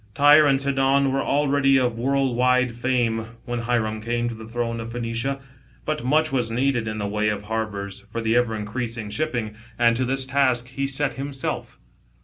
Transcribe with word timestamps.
Tyre 0.15 0.47
and 0.47 0.59
Sidon 0.59 1.11
were 1.11 1.21
already 1.21 1.77
of 1.77 1.95
world 1.95 2.35
wide 2.35 2.71
fame, 2.71 3.37
when 3.45 3.59
Hiram 3.59 4.01
came 4.01 4.27
to 4.29 4.33
the 4.33 4.47
throne 4.47 4.79
of 4.79 4.91
Phoenioia; 4.93 5.39
but 5.85 6.03
much 6.03 6.31
was 6.31 6.49
needed 6.49 6.87
in 6.87 6.97
the 6.97 7.05
way 7.05 7.29
of 7.29 7.43
harbours 7.43 8.03
for 8.11 8.19
the 8.19 8.35
ever 8.35 8.55
increasing 8.55 9.11
shipping, 9.11 9.53
and 9.77 9.95
to 9.97 10.03
this 10.03 10.25
task 10.25 10.69
he 10.69 10.87
set 10.87 11.13
himself. 11.21 11.77